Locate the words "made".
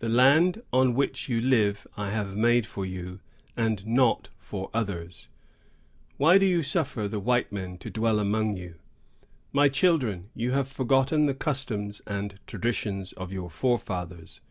2.36-2.66